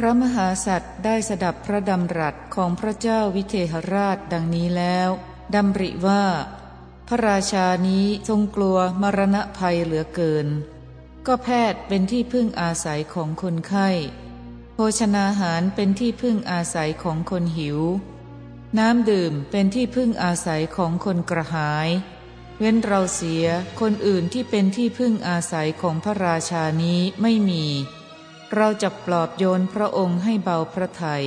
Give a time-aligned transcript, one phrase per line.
[0.00, 5.08] พระมหาสัตว์ได้สดับพระดำรัสของพระเจ้าวิเทหราชดังนี้แล้ว
[5.54, 6.24] ดำริว่า
[7.08, 10.46] พระราชานี้ทรงกลัวมรณะภัยเหลือเกิน
[11.26, 13.88] ก็แพทย์เป็นที่พึ่งอาศัยของคนไข้
[14.74, 17.78] โภชนาหารเป็นที่พึ่งอาศัยของคนหิว
[18.78, 21.88] น้ำดื่มเป็นที่พึ่งอาศัยของคนกระหาย
[22.58, 23.44] เว้นเราเสีย
[23.80, 27.64] คนอื่นที่เป็นที่พึ่งอาศัยของพระราชานี้ไม่มี
[28.56, 31.26] เราจะปลอบโยนพระองค์ให้เบาพระทยัย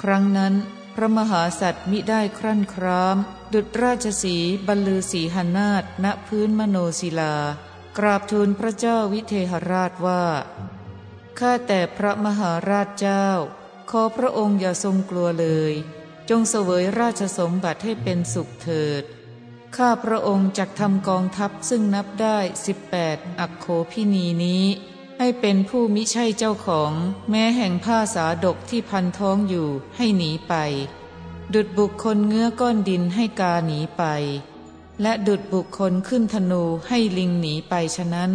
[0.00, 0.54] ครั้งนั้น
[0.94, 3.16] พระมหาสัตว์มิได้ครั่นคราม
[3.52, 7.34] ดุจราชสีบรรลือสีหนาฏณพื้นมโนศิลา
[7.98, 10.24] กราบทูลพระเจ้าวิเทหราชว่า
[11.38, 13.26] ข้าแต่พระมหาราชเจ้า
[13.90, 15.72] ขอพระองค์อย่าทรงกลัวเลย
[16.28, 19.02] จงเสวยราชสมบัติให้เป็นสุขเถิด
[19.76, 24.64] ข้าพระองค์จักทำกองทัพซึ่งนับได้สิบแปดอักโคพินีนี้
[25.18, 26.92] ให้เป็นผู้มิใช่เจ้าของ
[27.30, 30.54] แม้แห่งผ้าสาดกที่พันท้องอยู่ให้หนีไป
[31.54, 34.02] ดุดบุคคลเงื้อก้อนดินให้กาหนีไป
[35.02, 38.32] และดุดบุคคลขึ้นธนูให้ลิงหนีไปฉะนั้น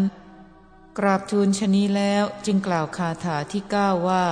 [0.97, 4.25] กราบทูลชนีแล้วจึงกล่าวคาถาที่เก้าว่า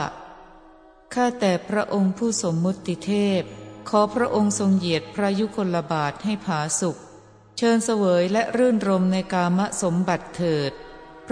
[1.14, 3.42] ข้าแต่พระองค์ผู้สมมุติเทพ
[3.90, 7.00] ขอพระองค์ทรงเหยียดพระยุคลบาทให้ผาสุข
[7.58, 10.72] เชิญเสวยและรื่นรมในกามสมบัติเถิด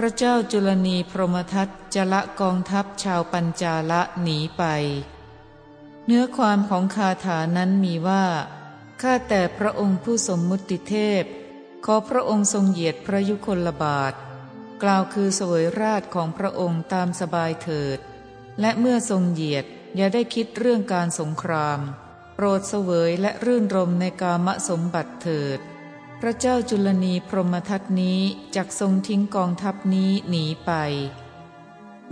[0.02, 4.64] พระเจ้าจุลนีพรหมทัตจะละกองทัพชาวปัญจาละหนีไป
[6.06, 8.24] เนื้อความของคาถานั้นมีว่า
[9.02, 11.24] ข้าแต่พระองค์ผู้สมมุติเทพ
[11.84, 14.14] ขอพระองค์ทรงเหยียดพระยุคลบาท
[14.82, 17.98] กล่าวคือสวยราชของพระองค์ตามสบายเถิด
[18.60, 19.64] และเมื่อทรงเหยียด
[19.96, 21.80] อย่าได้คิดเรื่องการสงคราม
[22.34, 25.60] โปรดเสวยและรื่นรมในกามสมบัติเถิด
[26.20, 28.20] พระเจ้าจุลนีพรหมทัตนี้
[28.56, 30.72] จักทรงทิ้งกองทัพนี้หนีไป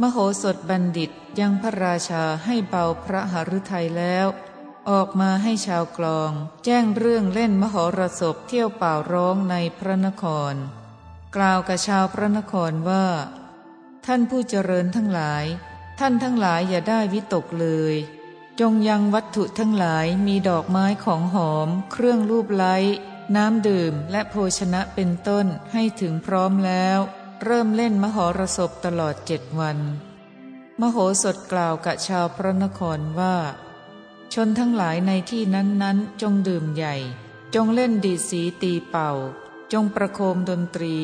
[0.00, 1.10] มโหสถบัณฑิต
[1.40, 4.26] ยังพระราชาให้เบาพระหฤทัยแล้ว
[4.90, 6.32] ออกมาให้ชาวกลอง
[6.64, 10.54] แจ้งเรื่องเล่นมโหรสพเที่ยวเป่าร้องในพระนคร
[11.36, 13.06] กล่าวกับชาวพระนครว่า
[14.06, 15.44] ท่านผู้เจริญทั้งหลาย
[15.98, 17.94] ท่านทั้งหลายอย่าได้วิตกเลย
[18.60, 22.76] จงยังวัตถุทั้งหลายมีดอกไม้ของหอม เครื่องรูปไล้
[23.36, 26.98] น้ำดื่มและโภชนะเป็นต้นให้ถึงพร้อมแล้ว
[27.44, 29.78] เริ่มเล่นมหรสพตลอดเจ็ดวัน
[30.80, 33.36] มโหสถกล่าวกับชาวพระนครว่า
[34.34, 36.96] ชนทั้งหลายในที่นั้นๆ จงดื่มใหญ่
[37.54, 39.12] จงเล่นดีสีตีเป่า
[39.72, 40.96] จงประโคมดนตรี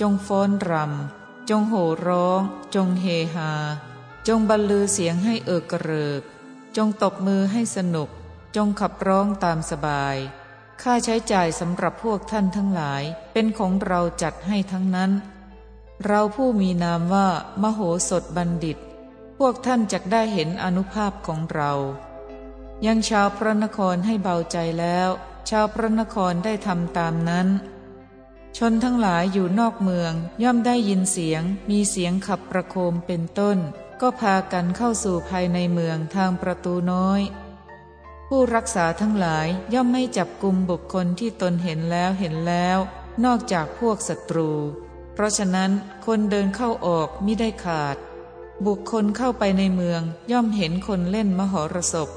[0.00, 2.40] จงฟ้อนรำจงโห่ร้อง
[2.74, 3.52] จงเฮฮา
[4.28, 6.22] จงบรรลือเสียงให้เอิกกระเริก
[6.76, 8.08] จงตบมือให้สนุก
[8.56, 10.16] จงขับร้องตามสบาย
[10.82, 15.10] ค่าใช้จ่ายสำหรับพวกท่านทั้งหลายเป็นของเราจัดให้ทั้งนั้น
[16.04, 17.28] เราผู้มีนามว่า
[17.62, 18.78] มโหสถบัณฑิต
[19.38, 21.72] พวกท่านจะได้เห็นอนุภาพของเรา
[22.86, 25.08] ยังชาวพระนครให้เบาใจแล้ว
[25.50, 27.48] ชาวพระนครได้ทำตามนั้น
[28.56, 30.12] ชนทั้งหลายอยู่นอกเมือง
[30.42, 33.58] ย่อมได้ยินเสียง มีเสียงขับประโคมเป็นต้น
[34.00, 37.20] ก็พากันเข้าสู่ภายในเมืองทางประตูน้อย
[38.30, 42.78] ผู้รักษาทั้งหลายย่อมไม่จับกลุ่มบุคคลที่ตนเห็นแล้วเห็นแล้ว
[43.24, 44.50] นอกจากพวกศัตรู
[45.14, 45.70] เพราะฉะนั้น
[46.06, 47.96] คนเดินเข้าออกมิได้ขาด
[48.66, 52.08] บุคคลเข้าไปในเมืองย่อมเห็นคนเล่นมหรสพ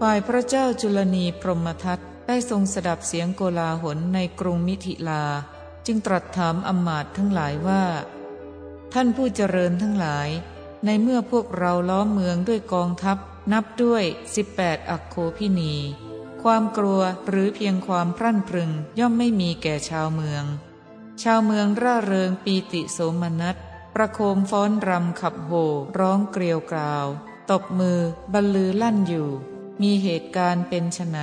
[0.00, 5.24] ฝ่ายพระเจ้าจุลนีพรหมทัตได้ทรงสดับเสียงโกลาหลในกรุงมิถิลา
[5.86, 7.84] จึงตรัสถามอมาตทั้งหลายว่า
[8.92, 10.28] ท่านผู้เจริญทั้งหลาย
[10.84, 13.18] ในเมื่อพวกเราล้อมเมืองด้วยกองทัพ
[13.52, 15.74] นับด้วยสิบแปดอักโคพินี
[16.42, 20.44] ความกลัวหรือเพียงความพรั่นพรึงย่อมไม่มีแก่ชาวเมือง
[21.22, 23.56] ชาวเมืองร่าเริงปีติโสมนัส
[23.94, 25.68] ประโคมฟ้อนรำขับโห่
[25.98, 27.06] ร้องเกลียวกราว
[27.50, 27.98] ตบมือ
[28.32, 29.28] บรรลือลั่นอยู่
[29.82, 31.18] มีเหตุการณ์เป็นไน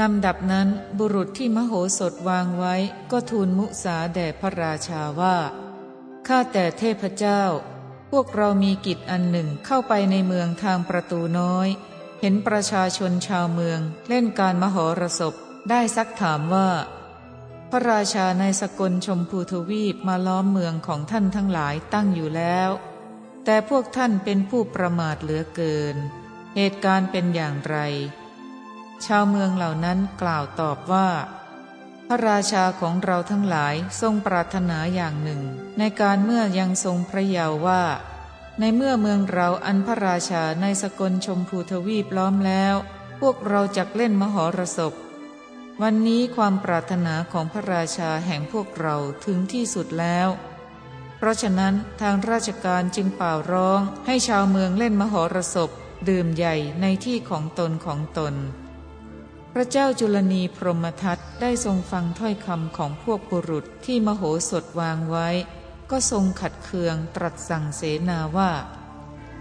[0.00, 2.74] ลำดับนั้นบุรุษที่มโหสถวางไว้
[3.10, 5.36] ก็ทูลมุสาแด่พระราชาว่า
[6.26, 7.42] ข้าแต่เทพเจ้า
[8.18, 11.68] วกเรามีกิจอันหนึ่งเข้าไปในเมืองทางประตูน้อย
[12.20, 15.34] เห็นประชาชนชาวเมือง เล่นการมหรสพ
[15.70, 16.70] ได้ซักถามว่า
[17.70, 22.70] พระราชาในสกลชมพูทวีปมาล้อมเมืองของท่านทั้งหลายตั้งอยู่แล้ว
[23.44, 25.96] แต่พวกท่านเป็นผู้ประมาทเหลือเกิน
[26.56, 27.76] เหตุการณ์เป็นอย่างไร
[29.06, 31.08] ชาวเมืองเหล่านั้นกล่าวตอบว่า
[32.08, 35.42] พระราชาของเราทั้งหลายทรงปรารถนาอย่างหนึ่ง
[35.78, 37.82] ในการเมื่อยังทรงพระเยาว์ว่า
[38.60, 42.74] ในเมื่อเมืองเราอันพระราชาในสกลชมพูทวีปล้อมแล้ว
[43.20, 44.94] พวกเราจักเล่นมหรสพ
[45.82, 50.28] วันนี้ความปรารถนาของพระราชาแห่งพวกเราถึงที่สุดแล้ว
[51.16, 55.70] เพราะฉะนั้นทางราชการจึงเป่าร้องให้ชาวเมืองเล่นมหรสพ
[56.08, 58.34] ดื่มใหญ่ในที่ของตนของตน
[59.56, 65.28] พระเจ้าจุลนีพรหมทัตได้ทรงฟังถ้อยคำของพวกบุรุษที่มโหสถวางไว้
[65.90, 68.50] ก็ทรงขัดเคืองตรัสสั่งเสนาว่า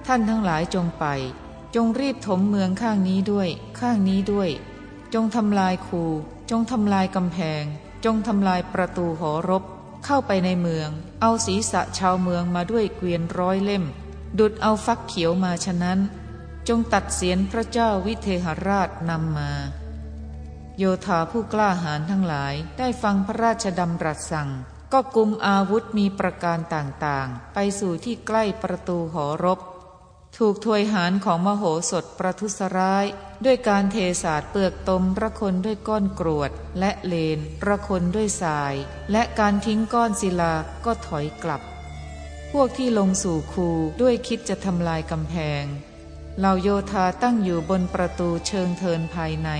[0.05, 1.05] ท่านทั้งหลายจงไป
[1.75, 3.49] จงรีบถมเมืองข้างนี้ด้วย
[3.79, 4.49] ข้างนี้ด้วย
[5.13, 6.03] จงทำลายคู
[6.49, 7.63] จงทำลายกำแพง
[8.05, 9.63] จงทำลายประตูหอรบ
[10.05, 10.89] เข้าไปในเมือง
[11.21, 13.83] เอาศีรษะชาวเมืองมาด้วยเกวียนร้อยเล่ม
[14.39, 15.99] ดุดเอาฟักเขียวมาฉะนั้น
[16.67, 19.51] จงตัดเสียนพระเจ้าวิเทหราชนำมา
[20.79, 24.49] โยธาผู้กล้าหาญทั้งหลายได้ฟังพระราชดำรัสสั่ง
[24.93, 29.59] ก็กุมอาวุธมีประการต่างๆ ไปสู่ที่ใกล้ประตูหอรบ
[30.37, 33.05] ถูกถวยหารของมโหสถประทุษร้าย
[33.45, 38.73] ด้วยการเทศาสเปลือกตมระคนด้วยก้อนกรวด และเลนระคนด้วยทราย
[39.11, 40.53] และการทิ้งก้อนศิลา
[40.85, 41.61] ก็ถอยกลับ
[42.51, 43.69] พวกที่ลงสู่คู
[44.01, 45.63] ด้วยคิดจะทำลายกำแพง
[46.39, 49.51] เหล่าโยธาตั้งอยู่บนประตูเชิงเทินภายใน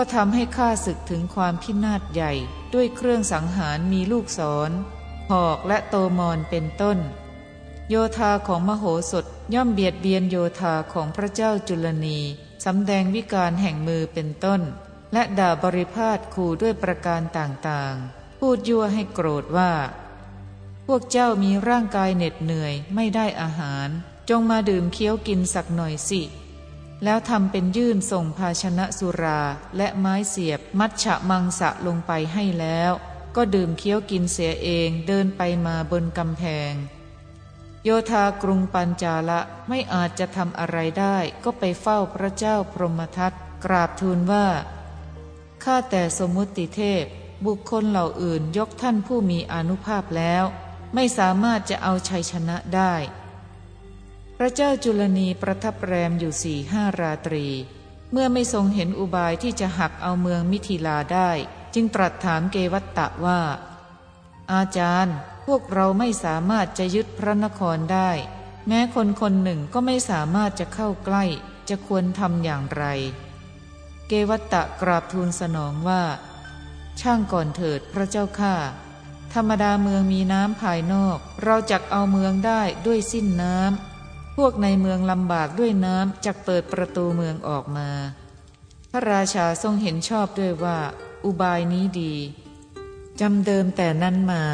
[0.00, 2.32] ก็ทำให้ข้าศึกถึงความพินาศใหญ่
[2.74, 4.70] ด้วยเครื่องสังหารมีลูกศร
[5.30, 6.98] หอกและโตมอนเป็นต้น
[7.88, 9.24] โยธาของมโหสถ
[9.54, 12.18] ย่อมเบียดเบียนโยธาของพระเจ้าจุลนี
[12.64, 14.60] สำแดงวิการแห่งมือเป็นต้น
[15.12, 19.72] และด่าบริพาทขู่ด้วยประการต่างๆ พูดยั่วให้โกรธว่า
[20.86, 23.88] พวกเจ้ามีร่างกายเหน็ดเหนื่อยไม่ได้อาหาร
[24.30, 26.22] จงมาดื่มเคี้ยวกินสักหน่อยสิ
[27.04, 29.40] แล้วทำเป็นยื่นส่งภาชนะสุรา
[29.76, 32.92] และไม้เสียบมัดฉะมังสะลงไปให้แล้ว
[33.36, 36.72] ก็ดื่มเคี้ยวกินเสียเองเดินไปมาบนกำแพง
[37.84, 43.32] โยธากรุงปัญจาละไม่อาจจะทำอะไรได้ ก็ไปเฝ้าพระเจ้าพรหมทัต
[43.64, 44.46] กราบทูลว่า
[45.64, 47.04] ข้าแต่สมมุติเทพ
[47.46, 50.44] บุคคลเหล่าอื่นยกท่านผู้มีอนุภาพแล้ว
[50.94, 52.94] ไม่สามารถจะเอาชัยชนะได้
[54.40, 57.46] พระเจ้าจุลนีประทับแรมอยู่สี่ห้าราตรี
[58.12, 61.30] เมื่อไม่ทรงเห็นอุบายที่จะหักเอาเมืองมิถิลาได้
[61.74, 63.40] จึงตรัสถามเกวัตตะว่า
[64.52, 68.10] อาจารย์ พวกเราไม่สามารถจะยึดพระนครได้
[68.66, 71.24] แม้คนคนหนึ่งก็ไม่สามารถจะเข้าใกล้
[71.68, 72.84] จะควรทำอย่างไร
[74.08, 76.02] เกวัตตะกราบทูลสนองว่า
[77.00, 78.54] ช่างก่อนเถิดพระเจ้าข้า
[79.34, 83.87] ธรรมดาเมืองมีน้ำภายนอก เราจักเอาเมืองได้ด้วยสิ้นน้ำ
[84.42, 87.90] พวกในเมืองลำบากด้วยน้ำจักเปิดประตูเมืองออกมา
[88.90, 90.78] พระราชาทรงเห็นชอบด้วยว่า
[91.24, 92.14] อุบายนี้ดี
[93.20, 94.44] จำเดิมแต่นั้นมา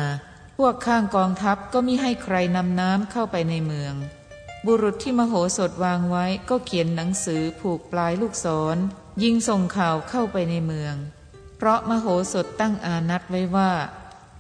[0.57, 3.95] พวกข้างกองทัพก็มิให้ใครนำน้ำเข้าไปในเมือง
[4.67, 8.77] บุรุษที่มโหสถวางไว้ก็เขียนหนังสือผูกปลายลูกศร
[9.23, 10.95] ยิงส่งข่าวเข้าไปในเมือง
[11.57, 13.73] เพราะมโหสถตั้งอานัตไว้ว่า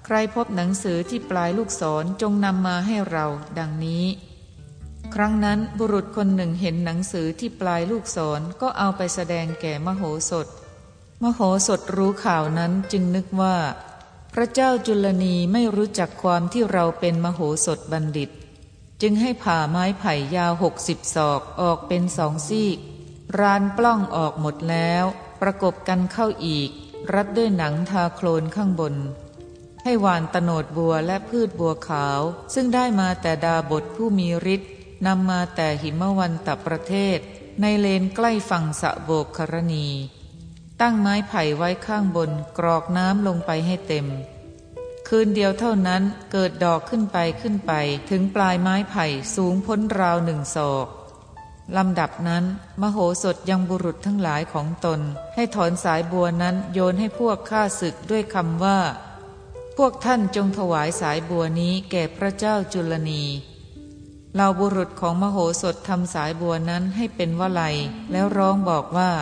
[0.04, 3.26] ใครพบหนังสือที่ปลายลูกศรจงนำมาให้เรา
[3.58, 4.06] ดังนี้
[5.14, 10.46] ครั้งนั้นบุรุษคนหนึ่งเห็นหนังสือที่ปลายลูกศรก็เอาไปแสดงแก่มโหสถ
[11.22, 13.56] มโหสถรู้ข่าวนั้นจึงนึกว่า
[14.34, 18.30] พระเจ้าจุลนีไม่รู้จักความที่เราเป็นมโหสถบัณฑิต
[19.02, 22.78] จึงให้ผ่าไม้ไผ่ยาวหกสิบศอกออกเป็นสองซีก
[23.38, 25.04] รานปล้องออกหมดแล้ว
[25.40, 26.70] ประกบกันเข้าอีก
[27.14, 28.94] รัดด้วยหนังทาโคลนข้างบน
[29.82, 32.20] ให้หวานตโนดบัวและพืชบัวขาว
[32.54, 34.70] ซึ่งได้มาแต่ดาบทผู้มีฤทธิ์
[35.06, 37.18] นำมาแต่หิมวันตประเทศ
[37.60, 39.88] ในเลนใกล้ฝั่งสะโบกครณี
[40.80, 44.06] ตั้งไม้ไผ่ไว้ข้างบนกรอกน้ำลงไปให้เต็ม
[45.08, 47.72] คืนเดียวเท่านั้นเกิดดอกขึ้นไปขึ้นไป
[48.10, 49.06] ถึงปลายไม้ไผ่
[49.36, 50.88] สูงพ้นราวหนึ่งศอก
[51.76, 52.44] ลำดับนั้น
[52.80, 55.00] มโหสถยังบุรุษทั้งหลายของตน
[55.34, 58.78] ให้ถอนสายบัวนั้นโยนให้พวกข้าศึกด้วยคำว่า
[59.76, 63.24] พวกท่านจงถวายสายบัวนี้แก่พระเจ้าจุลนี
[64.34, 67.76] เหล่าบุรุษของมโหสถทำสายบัวนั้นให้เป็นวลัย
[68.12, 69.12] แล้วร้องบอกว่า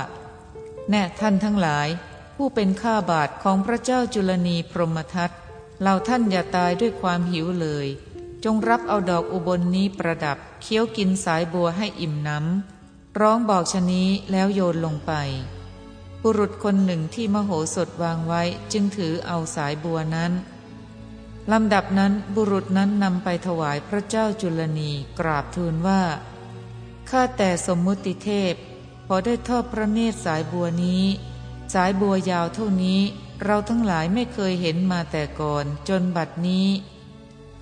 [0.91, 1.89] แน่ท่านทั้งหลาย
[2.37, 5.31] ผู้เป็นข้าบาทของพระเจ้าจุลนีพรหมทัต
[5.83, 7.87] เราท่านอย่าตายด้วยความหิวเลย
[8.45, 15.13] จงรับเอาดอกอุบลนนี้ประดับเคี้ยวกินสายบัวให้อิ่มน้ำร้องบอกชนี้แล้วโยนลงไป
[16.23, 18.43] บุรุษคนหนึ่งที่มโหสถวางไว้
[18.73, 20.33] จึงถือเอาสายบัวนั้น
[21.51, 26.03] ลำดับนั้นบุรุษนั้นนำไปถวายพระเจ้าจุลนีกราบทูลว่า
[27.11, 28.55] ข้าแต่สมมุติเทพ
[29.07, 31.05] พอได้ทอดพระเนตรสายบัวนี้
[31.75, 33.01] สายบัวยาวเท่านี้
[33.43, 36.67] เราทั้งหลายไม่เคยเห็นมาแต่ก่อนจนบัดนี้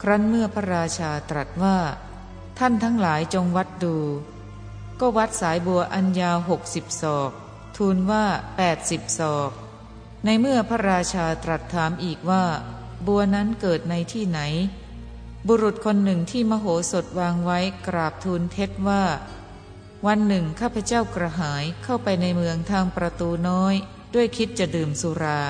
[0.03, 1.79] ครั้นเมื่อพระราชาตรัสว่า
[2.59, 3.97] ท่านทั้งหลายจงวัดดู
[5.01, 7.31] ก็วัดสายบัวอันยาวหกสิบศอก
[7.77, 8.25] ทูลว่า
[8.57, 9.51] แปดสิบศอก
[10.25, 12.45] ในเมื่อพระราชาตรัสถามอีกว่า
[13.07, 14.40] บัวนั้นเกิดในที่ไหน
[15.49, 19.02] บุรุษคนหนึ่งที่มโหสถวางไว้กราบทูลเท็จว่า
[20.07, 23.75] วันหนึ่งข้าพเจ้ากระหายเข้าไปในเมืองทางประตูน้อย
[24.14, 25.42] ด้วยคิดจะดื่มสุรา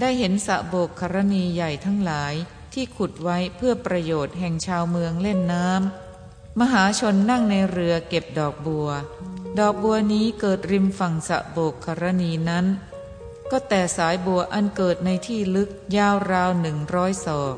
[0.00, 2.34] ได้เห็นสะโบกครณีใหญ่ทั้งหลาย
[2.72, 8.88] ที่ขุดไว้เพื่อประโยชน์แห่งชาวเมืองเล่นน้ำมหาชนนั่งในเรือเก็บดอกบัว
[9.58, 12.66] ดอกบัวนี้เกิดริมฝั่งสะโบกครณีนั้น
[13.50, 17.56] ก็แต่สายบัวอันเกิดในที่ลึกยาวราวหนึ่งร้อยศอก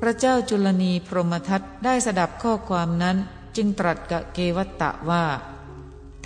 [0.00, 3.16] พระเจ้าจุลนีพรหมทัตได้สดับข้อความนั้น
[3.56, 5.24] จึงตรัสกับเกวัตตะว่า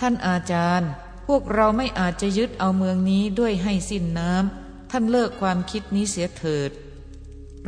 [0.01, 0.91] ท่านอาจารย์
[1.27, 6.71] พวกเราไม่อาจจะยึดเอาเมืองนี้ด้วยให้สิ้นน้ำท่านเลิกความคิดนี้เสียเถิด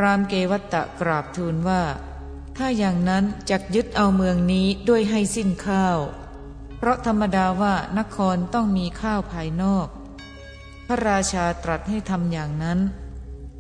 [0.01, 1.83] รามเกวัตตะกราบทูลว่า
[2.57, 5.99] ถ้าอย่างนั้นจักยึดเอาเมืองนี้ด้วยให้สิ้นข้าว
[6.77, 9.89] เพราะธรรมดาว่านครต้องมีข้าวภายนอก
[10.93, 12.79] ระราชาตรัสให้ทำอย่างนั้น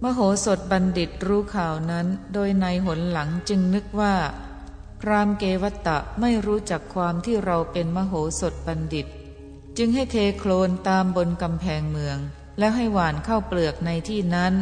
[0.02, 4.14] มโหสถบัณฑิตรู้ข่าวนั้น โดยในหนหลังจึงนึกว่า
[5.00, 9.06] พรามเกวัตตะไม่รู้จักความที่เราเป็นมโหสถบัณฑิต
[9.78, 12.18] จึงให้เทโคลนตามบนกำแพงเมือง
[12.58, 14.54] แล้วให้หวานเข้าเปลือกในที่นั้น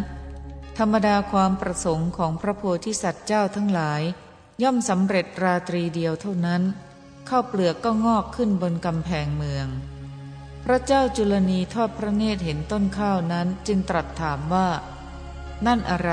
[0.79, 4.03] ธรรมดาความประสงค์ของพระโพธิสัตว์เจ้าทั้งหลาย
[4.63, 6.63] ย่อมสำเร็จราตรีเดียวเท่านั้น
[7.27, 9.69] เข้าเปลือกก็งอกขึ้นบนกำแพงเมือง
[10.65, 14.69] พระเจ้าจุลนีทอดพระเนตรเห็นต้นข้าวนั้นจึงตรัสถามว่า
[15.67, 16.13] นั่นอะไร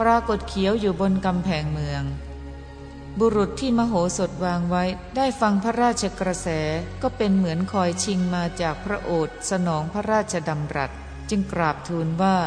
[0.00, 2.02] ปรากฏเขียวอยู่บนกำแพงเมือง
[3.18, 4.84] บุรุษที่มโหสถวางไว้
[5.16, 6.48] ได้ฟังพระราชกระแส
[7.02, 10.90] ก็เป็นเหมือนคอยชิงมาจากพระโอษฐ์สนองพระราชดำรัส
[11.30, 12.38] จึงกราบทูลว่า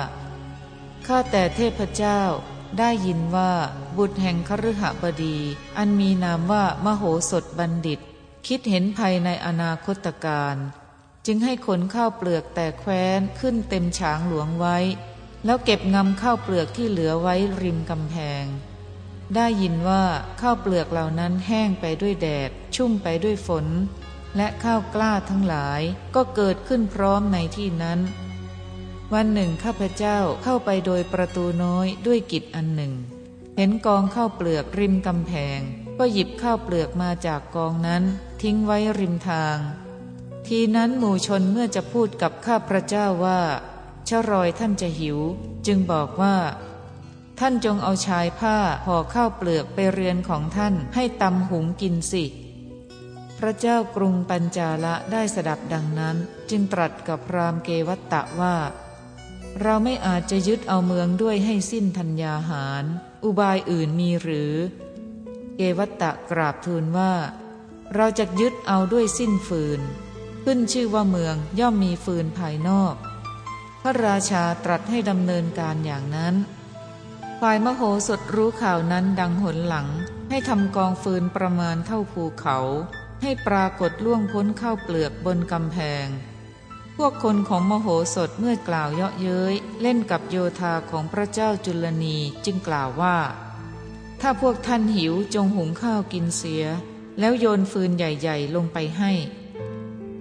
[1.07, 2.21] ข้าแต่เทพเจ้า
[2.79, 3.51] ได้ยินว่า
[3.97, 5.37] บุตรแห่งคฤหบดี
[5.77, 7.99] อันมีนามว่ามโหสถบัณฑิต
[8.47, 10.55] คิดเห็นภัยในอนาคตการ
[11.25, 14.77] จึงให้ขนข้าวเปลือกแต่แคว้นขึ้นเต็มฉางหลวงไว้
[15.45, 18.45] แล้วเก็บงำข้าวเปลือกที่เหลือไว้ริมกำแพง
[19.35, 20.03] ได้ยินว่า
[20.41, 23.65] ข้าวเปลือกเหล่านั้นแห้งไปด้วยแดด ชุ่มไปด้วยฝน
[24.37, 25.81] และข้าวกล้าทั้งหลาย
[26.15, 27.99] ก็เกิดขึ้นพร้อมในที่นั้น
[29.13, 32.93] วันหนึ่งข้าพเจ้าเข้าไปโดยประตูน้อยด้วยกิจอันหนึ่ง
[33.57, 35.59] เห็นกองข้าวเปลือกริมกำแพง
[35.97, 38.03] ก็หยิบข้าวเปลือกมาจากกองนั้น
[38.41, 39.57] ทิ้งไว้ริมทาง
[40.47, 43.41] ทีนั้นหมู่ชนเมื่อจะพูดกับข้าพระเจ้าว่า
[44.09, 45.19] ชรอยท่านจะหิว
[45.67, 46.35] จึงบอกว่า
[47.39, 52.25] ท่านจงเอาชายผ้าห่อข้าวเปลือกไปเรือนของท่านให้ตำหุงกินสิ
[53.37, 56.15] พระเจ้ากรุงปัญจาละได้สดับดังนั้น
[56.49, 58.55] จึงตรัสกับพรามเกวัตตะว่า
[59.61, 62.83] เราไม่อาจจะยึดเอาเมืองด้วยให้สิ้นธัญญาหาร
[63.23, 64.53] อุบายอื่นมีหรือ
[65.55, 67.13] เกวัตตะกราบทูลว่า
[67.95, 69.81] เราจะยึดเอาด้วยสิ้นฟืน
[70.43, 72.95] ขึ้นชื่อว่าเมืองย่อมมีฟืนภายนอก
[73.81, 76.35] พระราชาตรัสให้ดำเนินการอย่างนั้น
[77.41, 79.87] ฝ่ายมโหสถรู้ข่าวนั้นดังหนหลัง
[80.29, 82.57] ให้ทำกองฟืนประมาณเท่าภูเขา
[83.21, 86.07] ให้ปรากฏล่วงพ้นเข้าเปลือกบนกำแพง
[86.97, 93.17] พวกคนของมโหสถเมื่อกล่าวเยาะเย้ยเล่นกับโยธาของพระเจ้าจุลนีจึงกล่าวว่า
[94.21, 96.65] ถ้าพวกท่านหิวจงหุงข้าวกินเสีย
[97.19, 99.11] แล้วโยนฟืนใหญ่ ๆ ลงไปให้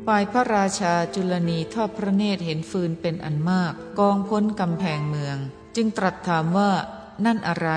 [0.06, 5.36] ฝ่ายพระราชาจุลนีทอดพระเนตรเห็นฟืนเป็นอันมาก กองพ้นกำแพงเมือง
[5.76, 6.70] จึงตรัสถามว่า
[7.24, 7.68] นั่นอะไร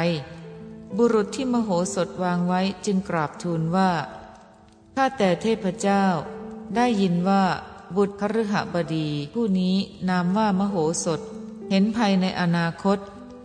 [0.97, 3.91] บุรุษที่มโหสถวางไว้จึงกราบทูลว่า
[4.95, 6.05] ข้าแต่เทพเจ้า
[6.75, 7.43] ได้ยินว่า
[7.95, 9.75] บุตรคฤหบดี ผู้นี้
[10.09, 11.21] นามว่ามโหสถ
[11.69, 12.97] เห็นภัยในอนาคต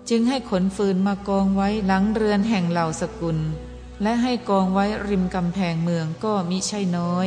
[0.09, 3.39] จึงให้ขนฟืนมากองไว้หลังเรือนแห่งเหล่าสกุล
[4.03, 7.27] และให้กองไว้ริมกำแพงเมืองก็มิใช่น้อย